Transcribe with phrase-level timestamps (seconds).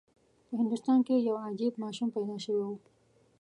[0.47, 2.73] په هندوستان کې یو عجیب ماشوم پیدا شوی و.